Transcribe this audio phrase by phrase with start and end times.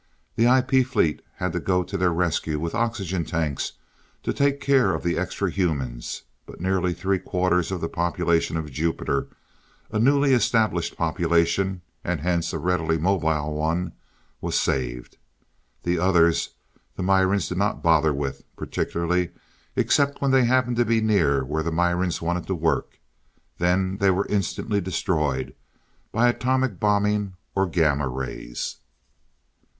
[0.35, 3.73] The IP fleet had to go to their rescue with oxygen tanks
[4.23, 8.71] to take care of the extra humans, but nearly three quarters of the population of
[8.71, 9.27] Jupiter,
[9.91, 13.91] a newly established population, and hence a readily mobile one,
[14.41, 15.17] was saved.
[15.83, 16.49] The others,
[16.95, 19.29] the Mirans did not bother with particularly
[19.75, 22.99] except when they happened to be near where the Mirans wanted to work.
[23.59, 25.53] Then they were instantly destroyed
[26.11, 28.77] by atomic bombing, or gamma rays.